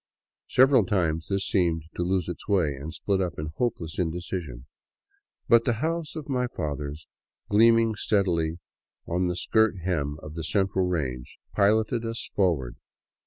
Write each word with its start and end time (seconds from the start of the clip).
Several 0.47 0.83
times 0.83 1.27
this 1.29 1.45
seemed 1.45 1.83
to 1.95 2.01
lose 2.01 2.27
its 2.27 2.47
way, 2.47 2.73
and 2.73 2.91
split 2.91 3.21
up 3.21 3.37
in 3.37 3.51
hopeless 3.57 3.99
indecision. 3.99 4.65
But 5.47 5.63
the" 5.65 5.73
house 5.85 6.15
of 6.15 6.27
my 6.27 6.47
fathers," 6.47 7.07
gleaming 7.49 7.93
steadily 7.93 8.57
on 9.07 9.25
the 9.25 9.35
skirt 9.35 9.75
hem 9.83 10.17
of 10.23 10.33
the 10.33 10.43
central 10.43 10.87
range, 10.87 11.37
piloted 11.53 12.03
us 12.03 12.27
forward. 12.35 12.77